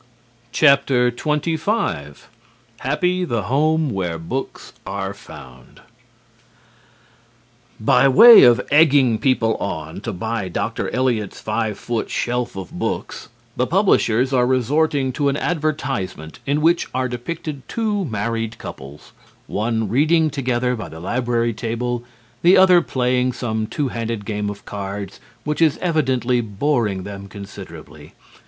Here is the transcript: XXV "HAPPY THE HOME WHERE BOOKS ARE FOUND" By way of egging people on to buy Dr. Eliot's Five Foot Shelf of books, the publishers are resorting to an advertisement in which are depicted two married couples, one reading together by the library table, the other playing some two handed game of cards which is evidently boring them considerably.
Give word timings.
XXV 0.51 2.17
"HAPPY 2.79 3.23
THE 3.23 3.43
HOME 3.43 3.91
WHERE 3.91 4.17
BOOKS 4.17 4.73
ARE 4.83 5.13
FOUND" 5.13 5.81
By 7.79 8.07
way 8.07 8.41
of 8.41 8.67
egging 8.71 9.19
people 9.19 9.53
on 9.57 10.01
to 10.01 10.11
buy 10.11 10.47
Dr. 10.49 10.89
Eliot's 10.89 11.39
Five 11.39 11.77
Foot 11.77 12.09
Shelf 12.09 12.55
of 12.55 12.71
books, 12.71 13.29
the 13.55 13.67
publishers 13.67 14.33
are 14.33 14.47
resorting 14.47 15.11
to 15.13 15.29
an 15.29 15.37
advertisement 15.37 16.39
in 16.47 16.61
which 16.61 16.87
are 16.95 17.07
depicted 17.07 17.61
two 17.69 18.03
married 18.05 18.57
couples, 18.57 19.11
one 19.45 19.87
reading 19.87 20.31
together 20.31 20.75
by 20.75 20.89
the 20.89 20.99
library 20.99 21.53
table, 21.53 22.03
the 22.41 22.57
other 22.57 22.81
playing 22.81 23.33
some 23.33 23.67
two 23.67 23.89
handed 23.89 24.25
game 24.25 24.49
of 24.49 24.65
cards 24.65 25.19
which 25.43 25.61
is 25.61 25.77
evidently 25.77 26.41
boring 26.41 27.03
them 27.03 27.27
considerably. 27.27 28.15